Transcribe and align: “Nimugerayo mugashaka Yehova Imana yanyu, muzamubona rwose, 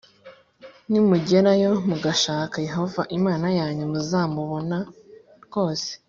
“Nimugerayo 0.89 1.71
mugashaka 1.89 2.55
Yehova 2.67 3.01
Imana 3.17 3.47
yanyu, 3.59 3.83
muzamubona 3.93 4.77
rwose, 5.45 5.89